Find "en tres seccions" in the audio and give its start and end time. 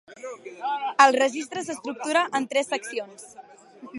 2.39-3.31